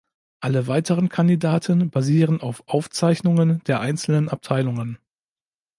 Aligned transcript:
Alle 0.39 0.65
weiteren 0.65 1.09
Kandidaten 1.09 1.91
basieren 1.91 2.41
auf 2.41 2.67
Aufzeichnungen 2.67 3.63
der 3.65 3.81
einzelnen 3.81 4.29
Abteilungen. 4.29 4.97